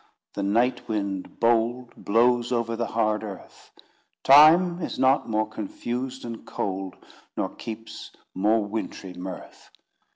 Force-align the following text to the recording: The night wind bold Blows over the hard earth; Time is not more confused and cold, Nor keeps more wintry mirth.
The 0.33 0.41
night 0.41 0.87
wind 0.89 1.39
bold 1.39 1.91
Blows 1.95 2.51
over 2.51 2.75
the 2.75 2.87
hard 2.87 3.23
earth; 3.23 3.69
Time 4.23 4.81
is 4.81 4.97
not 4.97 5.29
more 5.29 5.47
confused 5.47 6.25
and 6.25 6.43
cold, 6.43 6.95
Nor 7.37 7.49
keeps 7.53 8.09
more 8.33 8.65
wintry 8.65 9.13
mirth. 9.13 9.69